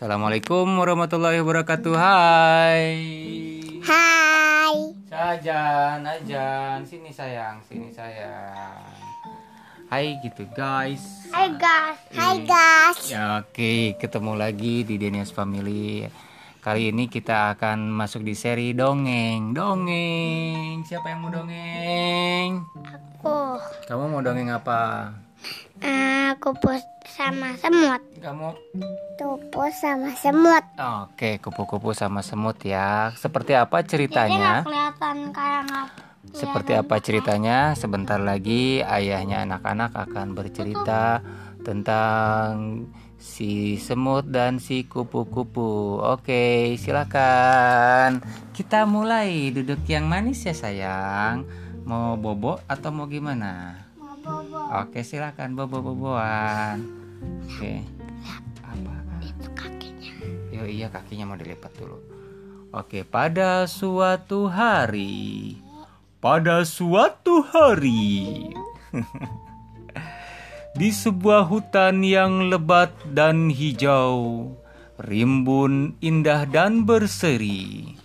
Assalamualaikum 0.00 0.80
warahmatullahi 0.80 1.44
wabarakatuh. 1.44 1.92
Hai. 1.92 2.88
Hai. 3.84 4.96
Sajan, 5.04 6.00
ajan, 6.00 6.80
sini 6.88 7.12
sayang, 7.12 7.60
sini 7.68 7.92
sayang. 7.92 8.80
Hai 9.92 10.16
gitu 10.24 10.48
guys. 10.56 11.28
Hai 11.28 11.52
guys. 11.52 12.00
Hai 12.16 12.40
guys. 12.48 13.12
Ya, 13.12 13.44
Oke, 13.44 13.92
ketemu 14.00 14.40
lagi 14.40 14.88
di 14.88 14.96
Denias 14.96 15.36
Family. 15.36 16.08
Kali 16.64 16.96
ini 16.96 17.04
kita 17.12 17.52
akan 17.52 17.92
masuk 17.92 18.24
di 18.24 18.32
seri 18.32 18.72
dongeng. 18.72 19.52
Dongeng. 19.52 20.80
Siapa 20.80 21.12
yang 21.12 21.20
mau 21.20 21.28
dongeng? 21.28 22.64
Oh, 23.20 23.60
Kamu 23.84 24.16
mau 24.16 24.24
dongeng 24.24 24.48
apa? 24.48 25.12
Aku 25.80 26.56
pus 26.56 26.82
sama 27.04 27.52
semut. 27.58 28.00
Kamu 28.20 28.54
Tupus 29.20 29.76
sama 29.76 30.16
semut. 30.16 30.64
Oke, 30.80 31.36
kupu-kupu 31.44 31.92
sama 31.92 32.24
semut 32.24 32.56
ya. 32.64 33.12
Seperti 33.12 33.52
apa 33.52 33.84
ceritanya? 33.84 34.64
kelihatan 34.64 35.28
kayak 35.28 35.68
nggak. 35.68 35.86
Seperti 36.32 36.72
apa 36.72 36.96
ceritanya? 37.04 37.76
Sebentar 37.76 38.16
lagi 38.16 38.80
ayahnya 38.80 39.44
anak-anak 39.44 39.92
akan 39.92 40.32
bercerita 40.32 41.20
tentang 41.60 42.88
si 43.20 43.76
semut 43.76 44.24
dan 44.32 44.56
si 44.56 44.88
kupu-kupu. 44.88 46.00
Oke, 46.00 46.72
silakan. 46.80 48.24
Kita 48.56 48.88
mulai 48.88 49.52
duduk 49.52 49.84
yang 49.84 50.08
manis 50.08 50.48
ya 50.48 50.56
sayang. 50.56 51.44
Mau 51.84 52.16
bobo 52.16 52.56
atau 52.64 52.88
mau 52.88 53.04
gimana? 53.04 53.89
Bobo. 54.70 54.86
Oke, 54.86 55.02
silakan 55.02 55.58
bobo-boboan. 55.58 56.78
Oke. 57.42 57.82
Apa? 58.62 58.94
Itu 59.18 59.50
kakinya. 59.50 60.14
Yo 60.54 60.62
iya 60.62 60.86
kakinya 60.86 61.34
mau 61.34 61.34
dilipat 61.34 61.74
dulu. 61.74 61.98
Oke, 62.70 63.02
pada 63.02 63.66
suatu 63.66 64.46
hari, 64.46 65.58
pada 66.22 66.62
suatu 66.62 67.42
hari, 67.42 68.46
di 70.78 70.94
sebuah 70.94 71.50
hutan 71.50 72.06
yang 72.06 72.46
lebat 72.46 72.94
dan 73.10 73.50
hijau, 73.50 74.54
rimbun, 75.02 75.98
indah 75.98 76.46
dan 76.46 76.86
berseri, 76.86 77.98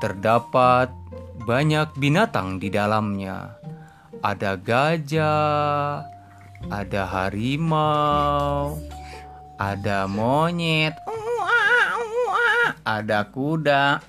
terdapat 0.00 0.88
banyak 1.44 1.92
binatang 2.00 2.56
di 2.56 2.72
dalamnya. 2.72 3.57
Ada 4.18 4.58
gajah, 4.58 6.02
ada 6.66 7.02
harimau, 7.06 8.74
ada 9.54 10.10
monyet, 10.10 10.98
ada 12.82 13.18
kuda. 13.30 14.02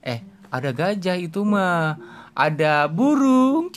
Eh, 0.00 0.24
ada 0.48 0.70
gajah 0.72 1.20
itu 1.20 1.44
mah. 1.44 2.00
Ada 2.32 2.88
burung. 2.88 3.68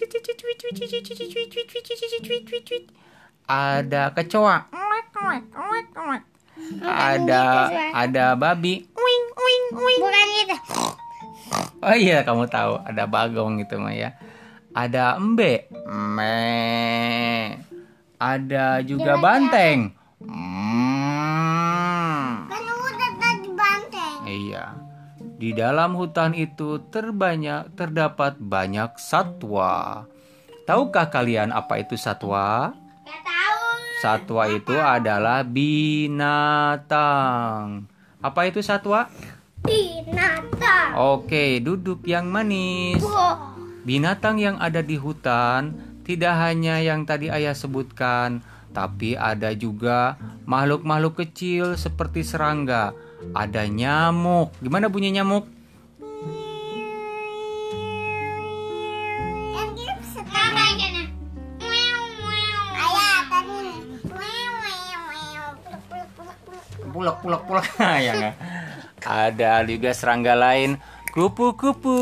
Ada 3.51 4.15
kecoa. 4.15 4.57
Ada 6.79 7.43
ada 7.91 8.25
babi. 8.39 8.87
Bukan 9.75 10.27
itu. 10.39 10.55
Oh 11.85 11.93
iya, 11.93 12.25
kamu 12.25 12.49
tahu 12.49 12.81
ada 12.81 13.05
bagong 13.05 13.61
itu 13.61 13.77
mah 13.77 13.93
ya. 13.93 14.17
Ada 14.73 15.21
embe. 15.21 15.69
Me. 15.85 16.41
Ada 18.17 18.81
juga 18.81 19.21
banteng. 19.21 19.93
Hmm. 20.17 20.89
Kan 22.49 22.65
udah 22.65 23.11
tadi 23.21 23.53
banteng. 23.53 24.17
Iya. 24.25 24.81
Di 25.37 25.53
dalam 25.53 25.93
hutan 25.93 26.33
itu 26.33 26.81
terbanyak 26.89 27.77
terdapat 27.77 28.41
banyak 28.41 28.97
satwa. 28.97 30.09
Tahukah 30.65 31.13
kalian 31.13 31.53
apa 31.53 31.85
itu 31.85 31.93
satwa? 31.93 32.73
Gak 33.05 33.21
tahu. 33.21 33.61
Satwa 34.01 34.49
itu 34.49 34.73
adalah 34.73 35.45
binatang. 35.45 36.25
Apa 38.25 38.49
itu 38.49 38.65
satwa? 38.65 39.05
Binatang. 39.65 40.89
Oke, 40.95 41.59
duduk 41.59 42.05
yang 42.05 42.29
manis. 42.29 43.01
Wow. 43.01 43.57
Binatang 43.85 44.41
yang 44.41 44.57
ada 44.57 44.81
di 44.81 44.97
hutan 44.97 45.77
tidak 46.05 46.37
hanya 46.37 46.81
yang 46.81 47.05
tadi 47.05 47.29
ayah 47.33 47.57
sebutkan, 47.57 48.41
tapi 48.73 49.17
ada 49.17 49.53
juga 49.57 50.17
makhluk-makhluk 50.45 51.21
kecil 51.25 51.77
seperti 51.77 52.21
serangga. 52.21 52.93
Ada 53.33 53.65
nyamuk. 53.65 54.53
Gimana 54.61 54.85
bunyi 54.85 55.13
nyamuk? 55.17 55.49
Pulak 66.95 67.19
pulak 67.19 67.43
pulak 67.43 67.65
ya 68.07 68.11
nggak? 68.15 68.35
Ada 69.05 69.61
juga 69.69 69.93
serangga 69.93 70.33
lain, 70.33 70.81
kupu-kupu. 71.13 71.97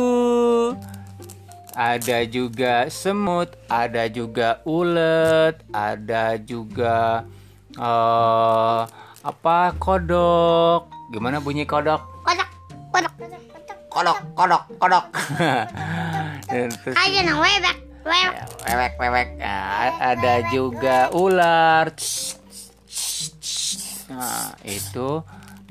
Ada 1.73 2.23
juga 2.29 2.87
semut, 2.87 3.51
ada 3.67 4.07
juga 4.07 4.61
ulet, 4.63 5.57
ada 5.73 6.37
juga 6.39 7.27
eh 7.75 8.81
apa 9.23 9.57
kodok. 9.81 10.87
Gimana 11.11 11.43
bunyi 11.43 11.67
kodok? 11.67 12.01
Kodok, 13.93 14.17
kodok, 14.33 14.63
kodok. 14.81 15.05
Dan 16.49 16.73
terus 16.81 16.97
Ayo 17.03 17.21
nang 17.21 17.37
webek 17.37 17.83
webek. 18.03 18.47
wewek, 18.67 18.93
wewek. 18.99 19.27
Nah, 19.39 19.95
ada 19.99 20.33
juga 20.51 21.09
ular. 21.15 21.87
Nah, 24.11 24.53
itu 24.67 25.09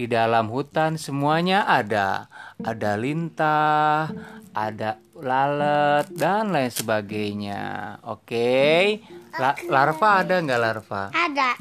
di 0.02 0.10
dalam 0.10 0.50
hutan 0.50 0.98
semuanya 0.98 1.62
ada. 1.62 2.26
Ada 2.58 2.98
lintah, 2.98 4.10
ada 4.50 4.98
lalat 5.14 6.10
dan 6.10 6.50
lain 6.50 6.74
sebagainya. 6.74 7.62
Oke. 8.02 8.98
La- 9.38 9.54
larva 9.70 10.26
ada 10.26 10.42
nggak 10.42 10.58
larva? 10.58 11.14
Ada. 11.14 11.54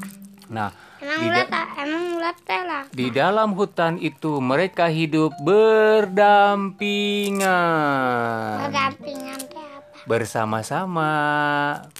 Nah, 0.50 0.74
Emang 0.98 1.22
di, 1.22 1.30
ulat 1.30 1.46
emang 1.78 2.18
ulat 2.18 2.34
di 2.90 3.06
dalam 3.10 3.54
hutan 3.58 3.98
itu 3.98 4.38
mereka 4.38 4.86
hidup 4.86 5.34
berdampingan 5.42 7.42
Berdampingan 8.62 9.42
apa? 9.42 9.82
bersama-sama 10.06 11.10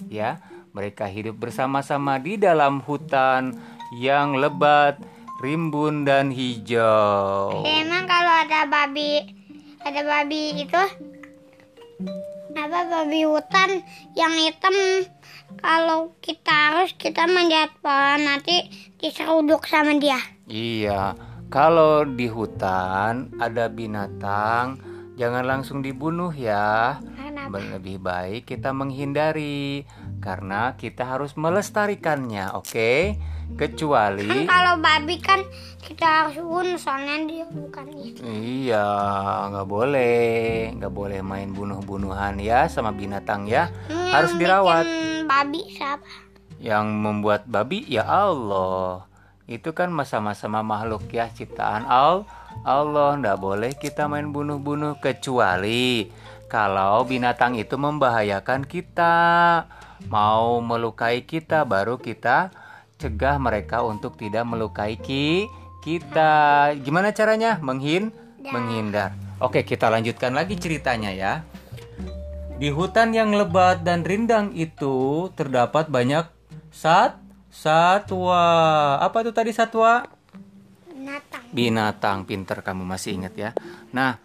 ya 0.06 0.38
mereka 0.70 1.10
hidup 1.10 1.34
bersama-sama 1.34 2.22
di 2.22 2.38
dalam 2.38 2.78
hutan 2.78 3.58
yang 3.98 4.38
lebat 4.38 5.02
rimbun 5.42 6.06
dan 6.06 6.30
hijau 6.30 7.66
Emang 7.66 8.06
kalau 8.06 8.30
ada 8.46 8.62
babi 8.64 9.26
ada 9.82 10.00
babi 10.00 10.62
itu 10.62 10.82
apa 12.52 12.80
babi 12.86 13.26
hutan 13.26 13.82
yang 14.14 14.30
hitam 14.32 14.76
kalau 15.58 16.14
kita 16.22 16.52
harus 16.70 16.94
kita 16.94 17.26
manjat 17.26 17.74
pohon 17.78 18.22
nanti 18.22 18.70
diseruduk 18.96 19.66
sama 19.66 19.98
dia. 19.98 20.20
iya 20.46 21.18
kalau 21.50 22.06
di 22.06 22.30
hutan 22.30 23.34
ada 23.36 23.66
binatang 23.66 24.78
jangan 25.18 25.44
langsung 25.44 25.82
dibunuh 25.82 26.30
ya 26.30 27.02
Kenapa? 27.18 27.58
lebih 27.74 27.98
baik 27.98 28.46
kita 28.46 28.70
menghindari 28.70 29.82
karena 30.22 30.78
kita 30.78 31.02
harus 31.02 31.34
melestarikannya 31.34 32.54
oke 32.54 33.18
Kan 33.52 33.58
kecuali 33.58 34.46
kalau 34.48 34.80
babi 34.80 35.20
kan 35.20 35.42
kita 35.82 36.06
harus 36.06 36.40
bunuh 36.40 36.78
soalnya 36.78 37.26
dia 37.26 37.44
bukan 37.50 37.84
itu. 38.00 38.22
Iya, 38.24 38.86
nggak 39.50 39.68
boleh, 39.68 40.72
nggak 40.78 40.94
boleh 40.94 41.20
main 41.20 41.50
bunuh-bunuhan 41.52 42.38
ya 42.40 42.70
sama 42.70 42.94
binatang 42.94 43.44
ya. 43.50 43.68
Harus 43.90 44.32
Yang 44.32 44.40
dirawat. 44.40 44.86
bikin 44.88 45.26
babi 45.28 45.62
siapa? 45.68 46.12
Yang 46.62 46.86
membuat 46.96 47.42
babi 47.50 47.84
ya 47.90 48.06
Allah. 48.06 49.04
Itu 49.50 49.74
kan 49.76 49.90
masa-masa 49.92 50.46
makhluk 50.48 51.10
ya 51.12 51.28
ciptaan 51.28 51.84
Al 51.84 52.24
Allah. 52.62 53.18
Nggak 53.18 53.38
boleh 53.42 53.74
kita 53.76 54.06
main 54.06 54.30
bunuh-bunuh 54.30 55.02
kecuali 55.02 56.08
kalau 56.46 57.02
binatang 57.08 57.56
itu 57.56 57.80
membahayakan 57.80 58.68
kita, 58.68 59.16
mau 60.06 60.58
melukai 60.64 61.22
kita, 61.22 61.66
baru 61.66 61.98
kita 61.98 62.50
cegah 62.98 63.36
mereka 63.42 63.82
untuk 63.82 64.14
tidak 64.14 64.46
melukai 64.46 64.98
ki 64.98 65.50
kita. 65.82 66.70
Gimana 66.80 67.10
caranya? 67.10 67.58
Menghin 67.58 68.14
menghindar. 68.42 69.14
Oke, 69.42 69.66
kita 69.66 69.90
lanjutkan 69.90 70.34
lagi 70.34 70.54
ceritanya 70.54 71.10
ya. 71.10 71.42
Di 72.62 72.70
hutan 72.70 73.10
yang 73.10 73.34
lebat 73.34 73.82
dan 73.82 74.06
rindang 74.06 74.54
itu 74.54 75.26
terdapat 75.34 75.90
banyak 75.90 76.30
sat 76.70 77.22
Satwa. 77.52 78.96
Apa 78.96 79.20
itu 79.20 79.30
tadi 79.36 79.52
satwa? 79.52 80.08
Binatang. 80.88 81.44
Binatang. 81.52 82.18
Pinter 82.24 82.64
kamu 82.64 82.88
masih 82.88 83.20
ingat 83.20 83.36
ya. 83.36 83.50
Nah, 83.92 84.16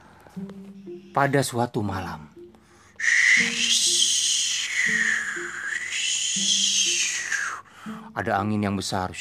pada 1.11 1.43
suatu 1.43 1.83
malam. 1.83 2.31
Ada 8.17 8.41
angin 8.41 8.65
yang 8.65 8.73
besar. 8.73 9.13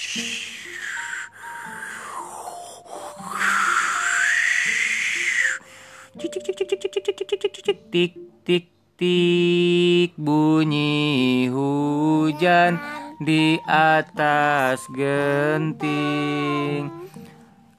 Tik 7.93 8.13
tik 8.47 8.67
tik 8.97 10.11
bunyi 10.17 11.53
hujan 11.53 12.81
di 13.21 13.61
atas 13.69 14.81
genting. 14.97 16.89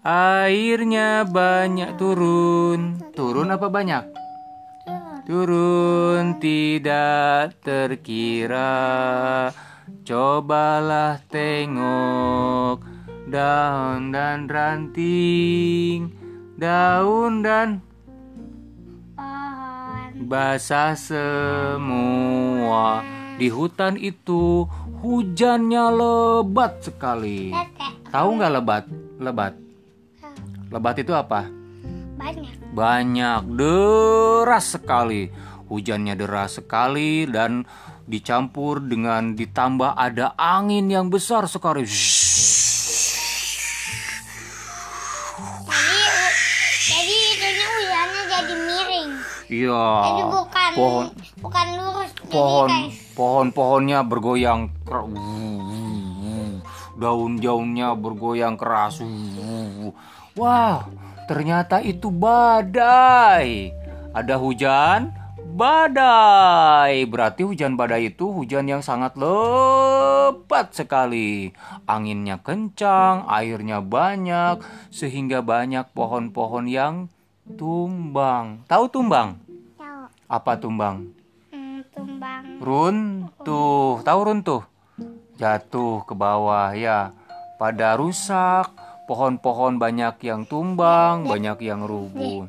Airnya 0.05 1.25
banyak 1.27 1.97
turun. 1.97 3.01
Turun 3.17 3.49
apa 3.51 3.67
banyak? 3.67 4.26
Turun 5.27 6.39
tidak 6.39 7.59
terkira. 7.59 9.51
Cobalah 10.07 11.19
tengok 11.27 12.79
daun 13.27 14.15
dan 14.15 14.47
ranting, 14.47 16.15
daun 16.56 17.44
dan 17.44 17.83
Pohon. 19.19 20.31
basah 20.31 20.95
semua. 20.95 23.03
Di 23.35 23.51
hutan 23.51 24.00
itu 24.00 24.63
hujannya 25.03 25.91
lebat 25.91 26.88
sekali. 26.88 27.51
Tahu 28.15 28.30
nggak 28.39 28.51
lebat? 28.56 28.88
Lebat. 29.19 29.59
Lebat 30.71 30.95
itu 31.03 31.12
apa? 31.12 31.56
Banyak. 32.17 32.53
Banyak, 32.73 33.39
deras 33.53 34.65
sekali. 34.73 35.29
Hujannya 35.67 36.15
deras 36.17 36.57
sekali 36.57 37.27
dan 37.27 37.67
dicampur 38.07 38.79
dengan 38.79 39.35
ditambah 39.35 39.93
ada 39.93 40.33
angin 40.39 40.87
yang 40.87 41.11
besar 41.11 41.45
sekali. 41.45 41.83
Jadi, 41.83 41.91
jadi 46.87 47.15
itunya 47.35 47.67
hujannya 47.67 48.21
jadi 48.31 48.55
miring. 48.55 49.09
Iya. 49.51 49.87
Jadi 50.07 50.23
bukan 50.31 50.71
pohon 50.75 51.05
bukan 51.39 51.65
lurus. 51.79 52.11
pohon 52.27 52.69
pohon-pohonnya 53.15 53.99
bergoyang 54.03 54.69
daun-daunnya 56.97 57.93
bergoyang 57.93 58.57
keras 58.57 59.01
wah 60.33 60.85
ternyata 61.27 61.83
itu 61.83 62.07
badai. 62.07 63.75
Ada 64.15 64.39
hujan 64.39 65.13
badai. 65.57 67.03
Berarti 67.09 67.41
hujan 67.44 67.74
badai 67.74 68.15
itu 68.15 68.31
hujan 68.31 68.69
yang 68.69 68.85
sangat 68.85 69.19
lebat 69.19 70.71
sekali. 70.71 71.51
Anginnya 71.89 72.39
kencang 72.39 73.27
airnya 73.27 73.83
banyak 73.83 74.63
sehingga 74.94 75.44
banyak 75.44 75.91
pohon-pohon 75.91 76.65
yang 76.71 77.12
tumbang. 77.59 78.63
Tahu 78.69 78.85
tumbang? 78.88 79.38
Tahu. 79.75 80.01
apa 80.27 80.51
tumbang? 80.59 81.09
Hmm, 81.51 81.81
tumbang. 81.91 82.44
runtuh. 82.63 84.00
Tahu 84.06 84.19
runtuh? 84.23 84.63
Jatuh 85.38 86.06
ke 86.06 86.13
bawah 86.13 86.73
ya. 86.73 87.13
Pada 87.57 87.97
rusak 87.97 88.69
pohon-pohon 89.07 89.80
banyak 89.80 90.19
yang 90.27 90.44
tumbang 90.44 91.24
banyak 91.24 91.63
yang 91.63 91.88
rubuh. 91.88 92.45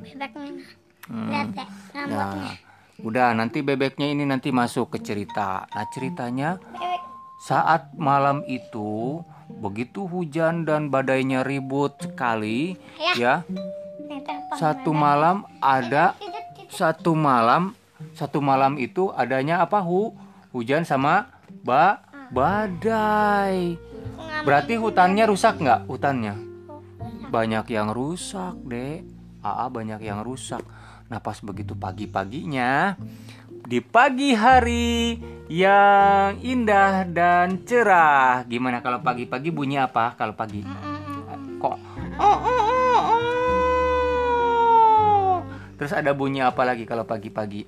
Hmm. 1.06 1.54
Nah 1.94 2.52
udah 2.98 3.30
nanti 3.30 3.62
bebeknya 3.62 4.10
ini 4.10 4.26
nanti 4.26 4.50
masuk 4.50 4.98
ke 4.98 4.98
cerita. 5.00 5.70
Nah 5.70 5.86
ceritanya 5.94 6.58
saat 7.38 7.94
malam 7.94 8.42
itu 8.50 9.22
begitu 9.48 10.04
hujan 10.10 10.66
dan 10.66 10.90
badainya 10.90 11.46
ribut 11.46 11.94
sekali 12.02 12.74
ya. 13.14 13.46
telepon. 13.46 14.56
satu 14.58 14.90
malam 14.90 15.46
ada 15.62 16.18
satu 16.68 17.14
malam 17.14 17.78
satu 18.18 18.42
malam 18.42 18.74
itu 18.82 19.14
adanya 19.14 19.62
apa? 19.62 19.78
Hu 19.78 20.10
hujan 20.50 20.82
sama 20.82 21.30
ba 21.62 22.02
badai. 22.34 23.78
Nggak 23.78 24.42
berarti 24.42 24.74
hutannya 24.74 25.24
rusak 25.30 25.62
nggak 25.62 25.86
hutannya 25.86 26.47
banyak 27.28 27.68
yang 27.70 27.92
rusak 27.92 28.56
dek. 28.64 29.04
Aa 29.44 29.68
banyak 29.70 30.00
yang 30.02 30.24
rusak. 30.24 30.64
Nah 31.08 31.20
pas 31.22 31.38
begitu 31.44 31.76
pagi 31.78 32.08
paginya 32.08 32.96
di 33.68 33.84
pagi 33.84 34.32
hari 34.32 35.20
yang 35.52 36.40
indah 36.40 37.04
dan 37.08 37.62
cerah. 37.68 38.42
Gimana 38.48 38.80
kalau 38.80 39.04
pagi-pagi 39.04 39.52
bunyi 39.52 39.76
apa? 39.78 40.16
Kalau 40.16 40.32
pagi. 40.32 40.64
Kok? 41.60 41.76
Terus 45.78 45.92
ada 45.94 46.10
bunyi 46.10 46.42
apa 46.42 46.66
lagi 46.66 46.82
kalau 46.88 47.06
pagi-pagi? 47.06 47.62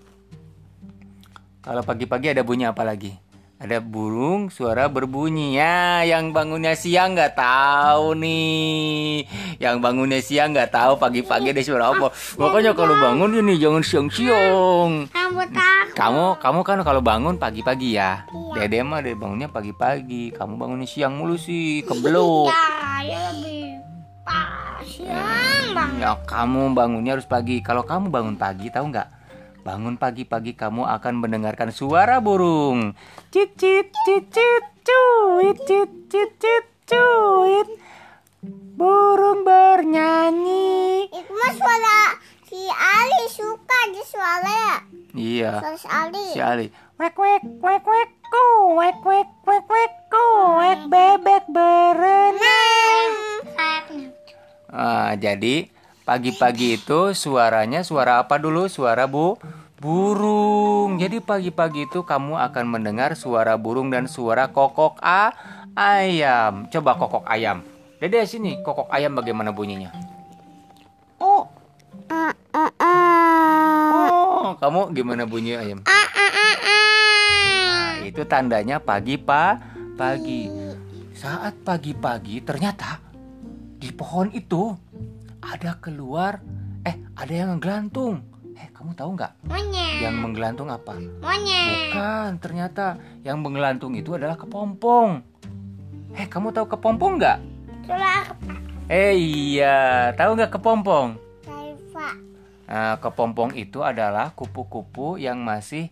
Kalau 1.61 1.85
pagi-pagi 1.85 2.33
ada 2.35 2.43
bunyi 2.43 2.67
apa 2.67 2.83
lagi 2.83 3.30
ada 3.61 3.77
burung 3.85 4.49
suara 4.49 4.89
berbunyi. 4.89 5.61
Ya 5.61 6.01
yang 6.09 6.33
bangunnya 6.33 6.73
siang 6.73 7.13
nggak 7.13 7.37
tahu 7.37 8.17
nih. 8.17 9.29
Yang 9.61 9.77
bangunnya 9.85 10.21
siang 10.25 10.57
nggak 10.57 10.73
tahu 10.73 10.97
pagi-pagi 10.97 11.53
ada 11.53 11.61
suara 11.61 11.93
apa. 11.93 12.09
Makanya 12.41 12.73
kalau 12.73 12.97
bangun 12.97 13.37
ini 13.37 13.61
jangan 13.61 13.85
siang-siang. 13.85 15.13
Kamu 15.93 16.41
kamu 16.41 16.61
kan 16.65 16.81
kalau 16.81 17.05
bangun 17.05 17.37
pagi-pagi 17.37 18.01
ya. 18.01 18.25
Dede 18.57 18.81
mah 18.81 19.05
dede 19.05 19.21
bangunnya 19.21 19.53
pagi-pagi. 19.53 20.33
Kamu 20.33 20.57
bangunnya 20.57 20.89
siang 20.89 21.21
mulu 21.21 21.37
sih 21.37 21.85
Ya, 22.49 22.65
ya 23.05 23.23
pas. 24.25 24.89
Siang 24.89 25.77
banget. 25.77 26.01
Ya, 26.01 26.17
kamu 26.25 26.73
bangunnya 26.73 27.21
harus 27.21 27.29
pagi. 27.29 27.61
Kalau 27.61 27.85
kamu 27.85 28.09
bangun 28.09 28.41
pagi, 28.41 28.73
tahu 28.73 28.89
nggak? 28.89 29.20
Bangun 29.61 29.95
pagi-pagi 29.95 30.53
kamu 30.53 30.89
akan 30.89 31.15
mendengarkan 31.19 31.69
suara 31.71 32.17
burung. 32.19 32.97
Cicit, 33.29 33.93
cicit, 34.03 34.65
cuit, 34.81 35.57
cicit, 35.61 35.91
cicit, 36.09 36.65
cuit. 36.87 37.69
Burung 38.73 39.45
bernyanyi. 39.45 41.05
Itu 41.07 41.29
mah 41.31 41.53
suara 41.53 42.01
si 42.43 42.57
Ali 42.67 43.25
suka 43.29 43.81
di 43.93 44.03
suara 44.03 44.49
ya. 44.49 44.75
Iya, 45.13 45.53
Suara 45.61 45.77
si 45.77 45.89
Ali. 45.89 46.25
si 46.33 46.41
Ali. 46.41 46.67
Wek, 46.97 47.13
wek, 47.15 47.45
wek, 47.61 47.85
wek, 47.85 48.11
ku, 48.27 48.47
wek, 48.75 48.99
wek, 49.03 49.29
wek, 49.43 49.67
wek, 49.67 49.93
ku, 50.09 50.27
wek, 50.57 50.81
bebek 50.87 51.45
berenang. 51.49 53.13
Ah, 54.71 55.13
jadi 55.15 55.67
pagi-pagi 56.03 56.79
itu 56.79 57.13
suaranya 57.13 57.83
suara 57.83 58.21
apa 58.21 58.37
dulu? 58.37 58.65
Suara 58.67 59.05
bu 59.05 59.37
burung. 59.81 61.01
Jadi 61.01 61.25
pagi-pagi 61.25 61.89
itu 61.89 62.05
kamu 62.05 62.37
akan 62.37 62.65
mendengar 62.69 63.17
suara 63.17 63.57
burung 63.57 63.89
dan 63.89 64.05
suara 64.05 64.53
kokok 64.53 65.01
a 65.01 65.33
ayam. 65.73 66.69
Coba 66.69 67.01
kokok 67.01 67.25
ayam. 67.25 67.65
Dede 67.97 68.29
sini, 68.29 68.61
kokok 68.61 68.93
ayam 68.93 69.17
bagaimana 69.17 69.57
bunyinya? 69.57 69.89
Oh, 71.21 71.49
oh, 72.81 74.57
kamu 74.61 74.93
gimana 74.93 75.25
bunyi 75.25 75.57
ayam? 75.57 75.85
Ah, 75.85 76.09
ah, 76.17 76.33
ah, 76.33 76.57
ah. 76.65 77.93
Nah, 78.01 78.05
itu 78.05 78.25
tandanya 78.29 78.81
pagi 78.81 79.17
pa 79.17 79.61
pagi. 79.97 80.49
Saat 81.13 81.61
pagi-pagi 81.61 82.41
ternyata 82.41 83.01
di 83.77 83.93
pohon 83.93 84.33
itu 84.33 84.73
ada 85.45 85.77
keluar 85.77 86.41
eh 86.89 86.97
ada 87.17 87.33
yang 87.33 87.57
menggelantung. 87.57 88.30
Eh 88.61 88.69
kamu 88.71 88.93
tahu 88.93 89.17
nggak 89.17 89.33
Monyet. 89.49 90.05
yang 90.05 90.21
menggelantung 90.21 90.69
apa? 90.69 90.93
Monyet. 90.95 91.97
Bukan, 91.97 92.31
ternyata 92.39 92.95
yang 93.23 93.41
menggelantung 93.41 93.97
itu 93.97 94.13
adalah 94.13 94.37
kepompong. 94.37 95.25
Eh 96.13 96.29
kamu 96.29 96.53
tahu 96.53 96.69
kepompong 96.69 97.17
nggak? 97.17 97.39
Eh 98.87 99.15
iya, 99.17 100.11
tahu 100.13 100.37
nggak 100.37 100.53
kepompong? 100.53 101.17
Raifa. 101.43 102.09
Nah, 102.67 102.99
kepompong 102.99 103.55
itu 103.55 103.81
adalah 103.81 104.31
kupu-kupu 104.31 105.17
yang 105.17 105.41
masih 105.41 105.89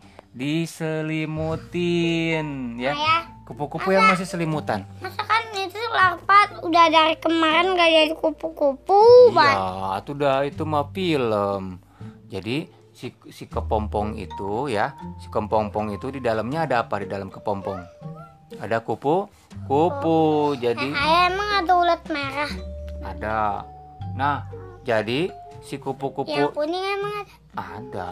diselimutin 1.39 2.47
ya. 2.77 2.93
Ayah, 2.93 3.23
Kupu-kupu 3.43 3.91
yang 3.91 4.05
masih 4.05 4.29
selimutan. 4.29 4.85
masa 5.01 5.25
kan 5.25 5.41
itu 5.57 5.81
larva 5.89 6.39
udah 6.61 6.87
dari 6.93 7.17
kemarin 7.17 7.73
gak 7.73 7.89
jadi 7.89 8.13
kupu-kupu? 8.13 9.33
Iya, 9.33 10.05
itu 10.05 10.11
udah 10.13 10.45
itu 10.45 10.63
mah 10.63 10.85
film. 10.93 11.81
Jadi 12.29 12.69
si 12.93 13.09
si 13.33 13.49
kepompong 13.49 14.17
itu 14.17 14.69
ya, 14.69 14.93
si 15.17 15.29
kepompong 15.29 15.97
itu 15.97 16.13
di 16.13 16.21
dalamnya 16.21 16.69
ada 16.69 16.85
apa 16.85 17.01
di 17.01 17.09
dalam 17.09 17.33
kepompong? 17.33 17.81
Ada 18.61 18.85
kupu 18.85 19.29
kupu. 19.65 20.19
Jadi 20.57 20.93
Ayah 20.93 21.33
emang 21.33 21.51
ada 21.65 21.73
ulat 21.77 22.03
merah. 22.09 22.51
ada. 23.01 23.39
Nah, 24.13 24.45
jadi 24.83 25.31
si 25.63 25.79
kupu-kupu 25.79 26.29
Yang 26.29 26.53
kuning 26.53 26.85
emang 26.85 27.15
ada. 27.23 27.35
ada. 27.55 28.11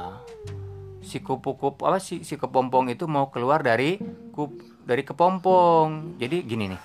Si 1.02 1.22
kupu-kupu 1.22 1.82
apa 1.86 1.98
si 1.98 2.22
si 2.22 2.34
kepompong 2.34 2.90
itu 2.90 3.06
mau 3.06 3.30
keluar 3.30 3.62
dari 3.62 3.98
kup 4.32 4.54
dari 4.82 5.02
kepompong. 5.02 6.18
Jadi 6.18 6.36
gini 6.42 6.72
nih. 6.72 6.80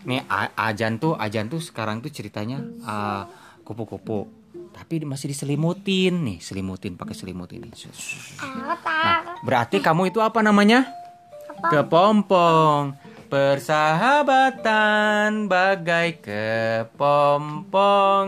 Nih 0.00 0.20
Ajan 0.56 0.96
tuh 0.96 1.12
Ajan 1.16 1.52
tuh 1.52 1.60
sekarang 1.60 2.00
tuh 2.00 2.08
ceritanya 2.08 2.60
ah, 2.84 3.24
kupu-kupu. 3.64 4.39
Tapi 4.70 5.04
masih 5.06 5.30
diselimutin 5.30 6.24
nih, 6.24 6.38
selimutin 6.42 6.96
pakai 6.98 7.14
selimut 7.14 7.52
ini. 7.54 7.70
Nah, 7.70 9.38
berarti 9.46 9.78
kamu 9.78 10.10
itu 10.10 10.18
apa 10.22 10.42
namanya? 10.42 10.86
Kepompong. 11.70 12.96
Persahabatan 13.30 14.50
bagai 15.46 16.18
kepompong 16.90 18.26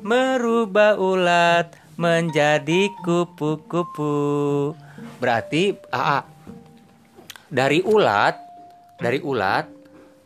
merubah 0.00 0.96
ulat 0.96 1.76
menjadi 2.00 2.88
kupu-kupu. 3.04 4.72
Berarti 5.20 5.76
AA 5.92 6.24
dari 7.52 7.84
ulat, 7.84 8.40
dari 8.96 9.20
ulat 9.20 9.68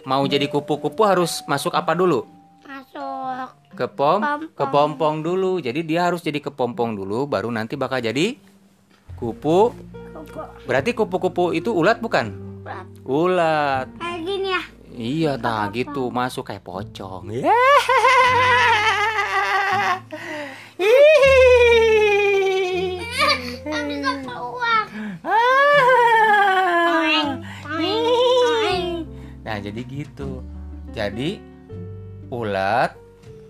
mau 0.06 0.22
jadi 0.24 0.46
kupu-kupu 0.46 1.02
harus 1.02 1.42
masuk 1.50 1.74
apa 1.74 1.92
dulu? 1.98 2.37
Masuk. 3.78 3.94
Kepom, 3.94 4.18
Pompong. 4.18 4.58
kepompong 4.58 5.16
dulu. 5.22 5.62
Jadi 5.62 5.86
dia 5.86 6.10
harus 6.10 6.18
jadi 6.18 6.42
kepompong 6.42 6.98
dulu 6.98 7.30
baru 7.30 7.46
nanti 7.54 7.78
bakal 7.78 8.02
jadi 8.02 8.34
kupu. 9.14 9.70
Kupu. 9.70 10.40
Berarti 10.66 10.90
kupu-kupu 10.98 11.54
itu 11.54 11.70
ulat 11.70 12.02
bukan? 12.02 12.34
Ulat. 12.66 12.86
Ulat. 13.06 13.86
Kayak 14.02 14.20
gini 14.26 14.48
ya. 14.50 14.62
Iya, 14.98 15.32
nah 15.38 15.70
gitu 15.70 16.10
masuk 16.10 16.50
kayak 16.50 16.66
pocong. 16.66 17.30
Ya. 17.30 17.46
Kan. 17.46 17.54
Ah. 25.22 25.38
Toeng, 26.82 27.30
toeng. 27.62 28.86
Nah, 29.46 29.56
jadi 29.62 29.80
gitu. 29.86 30.42
Jadi 30.90 31.38
ulat 32.34 33.07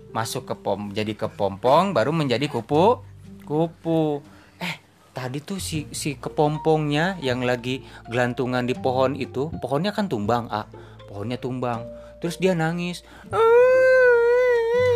masuk 0.09 0.49
ke 0.49 0.55
pom 0.57 0.89
jadi 0.89 1.13
kepompong 1.13 1.93
baru 1.93 2.09
menjadi 2.09 2.49
kupu 2.49 3.09
kupu. 3.49 4.21
Eh, 4.61 4.77
tadi 5.17 5.41
tuh 5.41 5.57
si 5.57 5.89
si 5.89 6.13
kepompongnya 6.21 7.17
yang 7.17 7.41
lagi 7.41 7.81
gelantungan 8.05 8.69
di 8.69 8.77
pohon 8.77 9.17
itu, 9.17 9.49
pohonnya 9.57 9.89
kan 9.89 10.05
tumbang, 10.05 10.45
ah. 10.53 10.69
Pohonnya 11.09 11.41
tumbang. 11.41 11.81
Terus 12.21 12.37
dia 12.37 12.53
nangis. 12.53 13.01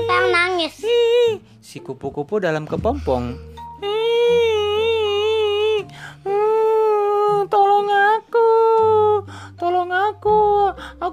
Yang 0.05 0.25
nangis? 0.29 0.73
Si 1.65 1.81
kupu-kupu 1.81 2.37
dalam 2.37 2.69
kepompong. 2.69 3.52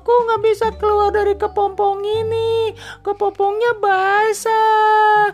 Aku. 0.00 0.12
Nggak 0.26 0.40
bisa 0.42 0.72
keluar 0.74 1.12
dari 1.12 1.36
kepompong 1.36 2.00
ini. 2.00 2.72
Kepompongnya 3.04 3.76
basah. 3.76 5.28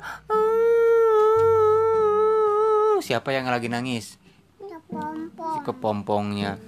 Hmm, 1.47 2.99
Siapa 2.99 3.31
yang 3.31 3.47
lagi 3.47 3.71
nangis? 3.71 4.19
Ya 4.59 4.83
Si 4.83 4.91
pompong. 4.91 5.63
kepompongnya. 5.63 6.59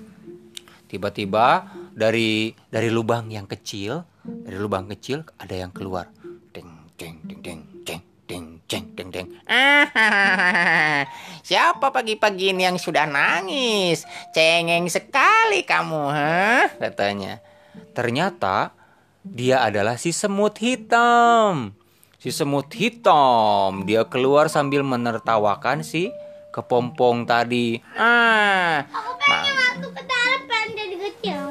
Tiba-tiba 0.88 1.66
dari 1.92 2.54
dari 2.70 2.88
lubang 2.88 3.28
yang 3.28 3.44
kecil, 3.44 4.06
dari 4.24 4.56
lubang 4.56 4.86
kecil 4.88 5.26
ada 5.36 5.52
yang 5.52 5.74
keluar. 5.74 6.08
Deng 6.54 6.88
deng 6.96 7.20
deng 7.26 7.42
deng 7.44 7.60
deng 7.84 8.00
deng 8.24 8.46
deng 8.64 8.84
deng 8.96 9.08
deng. 9.12 9.28
Ah, 9.44 11.04
siapa 11.48 11.92
pagi-pagi 11.92 12.56
ini 12.56 12.64
yang 12.64 12.80
sudah 12.80 13.04
nangis? 13.04 14.06
Cengeng 14.32 14.88
sekali 14.88 15.60
kamu, 15.66 16.02
ha? 16.08 16.72
Katanya. 16.78 17.42
Ternyata 17.92 18.72
dia 19.22 19.64
adalah 19.64 20.00
si 20.00 20.14
semut 20.14 20.56
hitam. 20.60 21.74
Si 22.18 22.34
semut 22.34 22.66
hitam, 22.74 23.86
dia 23.86 24.02
keluar 24.08 24.50
sambil 24.50 24.82
menertawakan 24.82 25.86
si 25.86 26.10
kepompong 26.50 27.28
tadi. 27.28 27.78
Ah, 27.94 28.82
Aku 28.90 29.12
pengen 29.22 29.54
masuk 29.54 29.90
ke 29.94 30.02
dalam 30.02 30.40
pengen 30.50 30.70
jadi 30.74 30.96
kecil. 30.98 31.42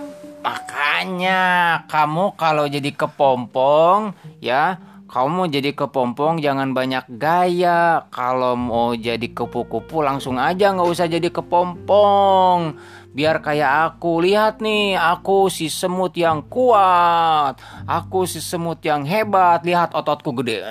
Makanya 0.44 1.42
kamu 1.88 2.36
kalau 2.36 2.66
jadi 2.68 2.92
kepompong 2.92 4.12
ya 4.44 4.80
kamu 5.08 5.48
jadi 5.48 5.72
kepompong 5.72 6.44
jangan 6.44 6.76
banyak 6.76 7.08
gaya 7.16 8.04
Kalau 8.12 8.60
mau 8.60 8.92
jadi 8.92 9.24
kupu-kupu 9.32 10.04
langsung 10.04 10.36
aja 10.36 10.76
nggak 10.76 10.88
usah 10.88 11.08
jadi 11.08 11.32
kepompong 11.32 12.76
Biar 13.18 13.42
kayak 13.42 13.98
aku 13.98 14.22
Lihat 14.22 14.62
nih 14.62 14.94
aku 14.94 15.50
si 15.50 15.74
semut 15.74 16.14
yang 16.14 16.46
kuat 16.46 17.58
Aku 17.90 18.30
si 18.30 18.38
semut 18.38 18.78
yang 18.86 19.02
hebat 19.10 19.66
Lihat 19.66 19.98
ototku 19.98 20.38
gede 20.38 20.62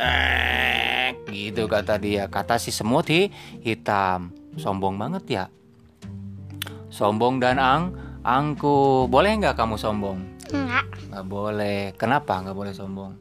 Gitu 1.27 1.67
kata 1.67 1.99
dia 1.99 2.31
Kata 2.31 2.55
si 2.63 2.71
semut 2.71 3.11
hi- 3.11 3.35
hitam 3.67 4.31
Sombong 4.55 4.95
banget 4.95 5.25
ya 5.27 5.45
Sombong 6.87 7.43
dan 7.43 7.59
ang 7.59 7.91
angku 8.23 9.11
Boleh 9.11 9.35
nggak 9.43 9.59
kamu 9.59 9.75
sombong? 9.75 10.37
Enggak. 10.55 10.87
Nggak 11.11 11.27
boleh. 11.27 11.81
Kenapa 11.99 12.39
nggak 12.39 12.57
boleh 12.57 12.73
sombong? 12.75 13.13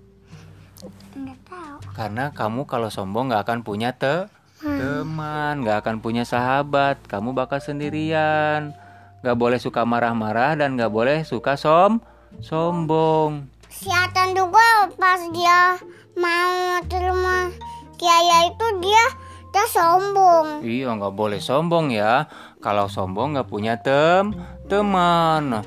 Enggak 1.17 1.39
tahu. 1.49 1.77
Karena 1.97 2.29
kamu 2.29 2.69
kalau 2.69 2.89
sombong 2.93 3.31
nggak 3.31 3.43
akan 3.47 3.59
punya 3.65 3.95
te 3.95 4.29
teman, 4.61 5.61
nggak 5.61 5.85
akan 5.85 5.95
punya 6.01 6.25
sahabat. 6.25 7.01
Kamu 7.05 7.33
bakal 7.33 7.61
sendirian. 7.61 8.73
Nggak 9.25 9.41
boleh 9.41 9.57
suka 9.57 9.81
marah-marah 9.89 10.53
dan 10.53 10.77
nggak 10.77 10.93
boleh 10.93 11.25
suka 11.25 11.57
som 11.57 11.97
sombong. 12.45 13.49
Si 13.73 13.89
Atan 13.89 14.37
juga 14.37 14.85
pas 15.01 15.17
dia 15.33 15.81
mau 16.13 16.77
terima 16.85 17.49
kiai 17.97 18.53
itu 18.53 18.67
dia 18.85 19.01
dia 19.49 19.65
sombong. 19.65 20.61
Iya 20.61 20.93
nggak 20.93 21.17
boleh 21.17 21.41
sombong 21.41 21.89
ya. 21.89 22.29
Kalau 22.61 22.85
sombong 22.85 23.33
nggak 23.33 23.49
punya 23.49 23.81
tem 23.81 24.29
teman. 24.69 25.65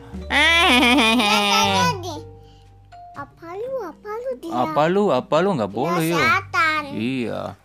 Apa 3.18 3.48
lu 3.58 3.74
apa 3.82 4.10
lu 4.22 4.30
dia? 4.38 4.54
Apa 4.54 4.82
lu? 4.86 5.10
Apa 5.10 5.36
lu 5.42 5.58
nggak 5.58 5.74
boleh. 5.74 6.14
Atan. 6.14 6.94
Iya. 6.94 7.58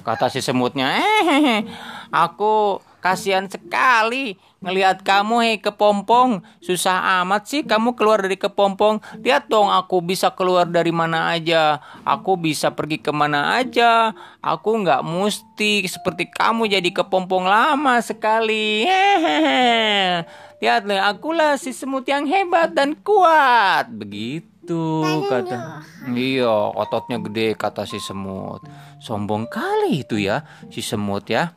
Kata 0.00 0.32
si 0.32 0.40
semutnya, 0.40 0.96
eh, 1.04 1.68
aku 2.08 2.80
kasihan 3.04 3.44
sekali 3.44 4.40
ngelihat 4.64 5.04
kamu 5.04 5.44
hei 5.44 5.58
kepompong. 5.60 6.40
Susah 6.64 7.20
amat 7.20 7.44
sih 7.44 7.60
kamu 7.60 7.92
keluar 7.92 8.24
dari 8.24 8.40
kepompong. 8.40 9.04
Lihat 9.20 9.52
dong 9.52 9.68
aku 9.68 10.00
bisa 10.00 10.32
keluar 10.32 10.64
dari 10.64 10.88
mana 10.88 11.36
aja. 11.36 11.84
Aku 12.08 12.40
bisa 12.40 12.72
pergi 12.72 12.96
ke 13.04 13.12
mana 13.12 13.60
aja. 13.60 14.16
Aku 14.40 14.80
nggak 14.80 15.04
mesti 15.04 15.84
seperti 15.84 16.32
kamu 16.32 16.72
jadi 16.72 16.88
kepompong 16.96 17.44
lama 17.44 18.00
sekali. 18.00 18.88
Hehehe. 18.88 20.24
Lihat 20.64 20.88
nih, 20.88 20.96
akulah 20.96 21.60
si 21.60 21.76
semut 21.76 22.08
yang 22.08 22.24
hebat 22.24 22.72
dan 22.72 22.96
kuat. 23.04 23.92
Begitu 23.92 25.04
kata. 25.28 25.84
Iya, 26.08 26.72
ototnya 26.72 27.20
gede 27.20 27.52
kata 27.52 27.84
si 27.84 28.00
semut. 28.00 28.64
Sombong 28.96 29.44
kali 29.44 30.00
itu 30.00 30.16
ya 30.16 30.48
si 30.72 30.80
semut 30.80 31.28
ya. 31.28 31.52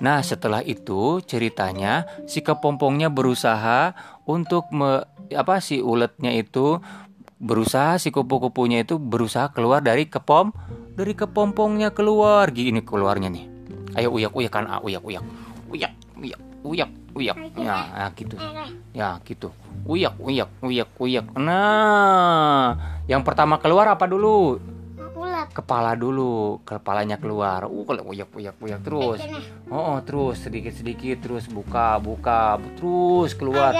Nah, 0.00 0.24
setelah 0.24 0.64
itu 0.64 1.20
ceritanya 1.28 2.08
si 2.24 2.40
kepompongnya 2.40 3.12
berusaha 3.12 3.92
untuk 4.24 4.72
me, 4.72 5.04
apa 5.36 5.60
si 5.60 5.84
uletnya 5.84 6.32
itu 6.32 6.80
berusaha 7.40 8.00
si 8.00 8.08
kupu-kupunya 8.12 8.84
itu 8.84 9.00
berusaha 9.00 9.52
keluar 9.52 9.80
dari 9.80 10.08
kepom 10.08 10.52
dari 10.92 11.16
kepompongnya 11.16 11.92
keluar 11.92 12.48
gini 12.52 12.80
keluarnya 12.80 13.28
nih. 13.28 13.44
Ayo 13.96 14.08
uyak 14.12 14.32
uyakan 14.32 14.64
ah, 14.68 14.80
uyak 14.80 15.04
uyak. 15.04 15.24
Uyak 15.68 15.92
uyak 16.16 16.40
uyak 16.64 16.90
uyak. 17.16 17.36
Ya, 17.56 17.78
ya 17.92 18.06
gitu. 18.16 18.36
Ya, 18.96 19.08
gitu. 19.24 19.48
Uyak 19.84 20.16
uyak 20.20 20.48
uyak 20.64 20.90
uyak. 20.96 21.26
Nah, 21.36 22.76
yang 23.04 23.20
pertama 23.20 23.60
keluar 23.60 23.88
apa 23.92 24.08
dulu? 24.08 24.60
Kepala 25.50 25.98
dulu 25.98 26.62
kepalanya 26.62 27.18
keluar 27.18 27.66
uh 27.66 27.84
kalau 27.84 28.06
uyak 28.14 28.30
uyak 28.38 28.54
uyak 28.62 28.80
terus 28.86 29.18
oh, 29.66 29.98
oh, 29.98 29.98
terus 30.06 30.46
sedikit 30.46 30.70
sedikit 30.70 31.18
terus 31.18 31.50
buka 31.50 31.98
buka 31.98 32.54
terus 32.78 33.34
keluar. 33.34 33.74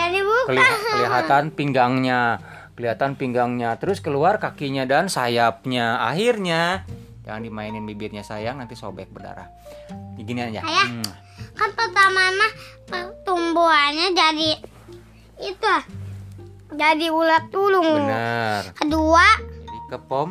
Keli- 0.50 0.78
kelihatan 0.90 1.54
pinggangnya 1.54 2.42
kelihatan 2.74 3.14
pinggangnya 3.14 3.78
terus 3.78 4.02
keluar 4.02 4.42
kakinya 4.42 4.82
dan 4.82 5.06
sayapnya 5.06 6.02
akhirnya 6.02 6.82
jangan 7.22 7.46
dimainin 7.46 7.86
bibirnya 7.86 8.26
sayang 8.26 8.58
nanti 8.58 8.74
sobek 8.74 9.12
berdarah 9.12 9.46
gini 10.18 10.40
aja 10.42 10.60
Ayah. 10.64 10.88
Hmm. 10.88 11.06
Kan 11.54 11.70
pertama 11.72 12.34
mah 12.34 12.52
pertumbuhannya 12.88 14.12
jadi 14.12 14.50
itu 15.40 15.74
jadi 16.70 17.06
ulat 17.10 17.50
tulung. 17.50 17.82
Benar. 17.82 18.62
Kedua, 18.78 19.26
Jadi 19.42 19.78
kepom. 19.90 20.28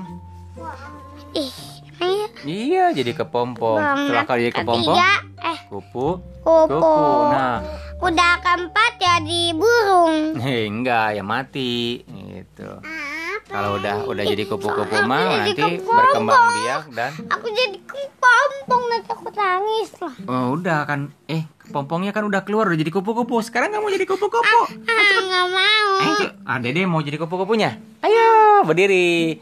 Ih, 1.31 1.51
ayo. 1.99 2.25
Iya, 2.41 2.83
jadi 2.91 3.11
kepompong. 3.13 3.77
Setelah 3.77 4.25
kali 4.25 4.41
jadi 4.43 4.53
kepompong, 4.55 4.95
Ketiga, 4.95 5.11
eh, 5.43 5.57
kupu. 5.65 6.07
kupu. 6.39 6.65
Kupu. 6.71 6.93
Nah, 7.29 7.59
Udah 7.99 8.39
keempat 8.39 8.91
jadi 8.95 9.51
burung. 9.53 10.39
hei, 10.39 10.65
enggak 10.71 11.13
ya 11.13 11.21
mati 11.21 11.99
gitu. 12.07 12.79
Apa? 12.79 13.43
Kalau 13.49 13.75
udah 13.75 14.05
udah 14.05 14.23
jadi 14.25 14.43
kupu-kupu 14.45 14.93
Aku 14.93 15.03
mah 15.03 15.19
nanti 15.41 15.57
kepompong. 15.57 15.97
berkembang 15.97 16.43
biak 16.55 16.83
dan 16.93 17.11
Aku 17.27 17.47
jadi 17.49 17.77
kepompong 17.81 18.83
nanti 18.87 19.09
aku 19.09 19.25
nangis 19.31 19.89
lah. 19.97 20.13
oh, 20.23 20.45
udah 20.53 20.85
kan 20.85 20.99
eh 21.25 21.43
kepompongnya 21.59 22.11
kan 22.11 22.23
udah 22.23 22.41
keluar 22.41 22.69
udah 22.69 22.77
jadi 22.77 22.87
kupu-kupu. 22.89 23.41
Sekarang 23.41 23.69
kamu 23.69 23.89
jadi 23.91 24.05
kupu-kupu. 24.05 24.59
Ah, 24.85 25.17
nggak 25.19 25.45
mau. 25.49 25.89
Ayo, 25.99 26.27
ah, 26.45 26.57
Dede 26.57 26.85
mau 26.85 27.01
jadi 27.01 27.17
kupu-kupunya. 27.17 27.75
Ayo, 27.99 28.29
berdiri. 28.63 29.41